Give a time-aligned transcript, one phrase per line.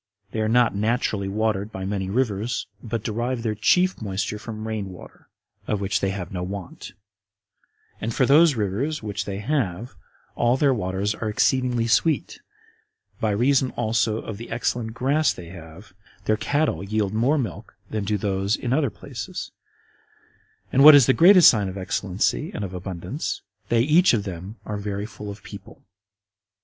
[0.31, 4.89] They are not naturally watered by many rivers, but derive their chief moisture from rain
[4.89, 5.29] water,
[5.67, 6.93] of which they have no want;
[8.01, 9.93] and for those rivers which they have,
[10.35, 12.39] all their waters are exceeding sweet:
[13.19, 15.93] by reason also of the excellent grass they have,
[16.25, 19.51] their cattle yield more milk than do those in other places;
[20.73, 24.55] and, what is the greatest sign of excellency and of abundance, they each of them
[24.65, 25.83] are very full of people.